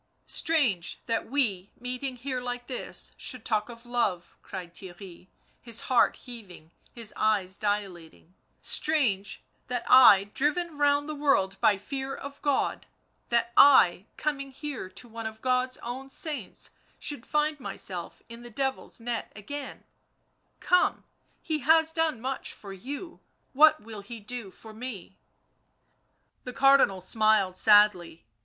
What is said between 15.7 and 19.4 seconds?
own saints, should find myself in the Devil's net